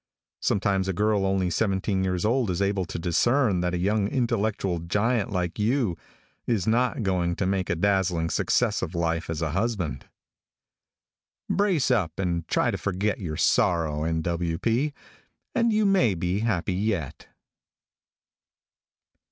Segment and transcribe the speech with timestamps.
[0.39, 4.79] Sometimes a girl only seventeen years old is able to discern that a young intellectual
[4.79, 5.95] giant like you
[6.47, 10.07] is not going to make a dazzling success of life as a husband.
[11.47, 14.23] Brace up and try to forget your sorrow, N.
[14.23, 14.57] W.
[14.57, 14.91] P.,
[15.53, 17.27] and you may be happy yet.